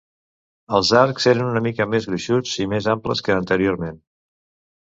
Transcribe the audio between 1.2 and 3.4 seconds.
eren una mica més gruixuts i més amples que